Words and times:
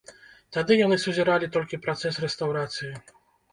Тады 0.55 0.77
яны 0.79 0.97
сузіралі 1.03 1.51
толькі 1.59 1.81
працэс 1.85 2.19
рэстаўрацыі. 2.27 2.93